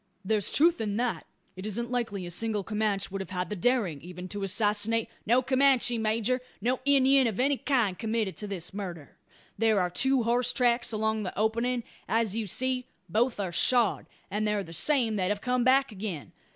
[0.25, 1.27] "There's truth in that.
[1.55, 5.43] It isn't likely a single Comanch would have had the daring, even to assassinate" "No
[5.43, 9.19] Comanche, major, no Indyin of any kind committed this murder.
[9.59, 11.83] There are two horse tracks along the opening.
[12.09, 16.31] As you see, both are shod; and they're the same that have come back again.